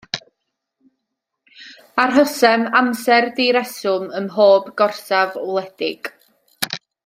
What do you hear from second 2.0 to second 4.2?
Arhosem amser direswm